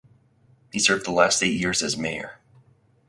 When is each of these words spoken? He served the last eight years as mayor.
He 0.71 0.79
served 0.79 1.05
the 1.05 1.11
last 1.11 1.43
eight 1.43 1.53
years 1.59 1.83
as 1.83 1.95
mayor. 1.95 2.39